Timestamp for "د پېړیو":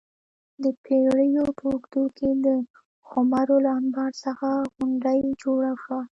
0.63-1.45